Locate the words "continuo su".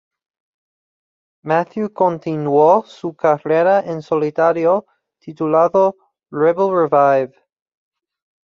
1.93-3.13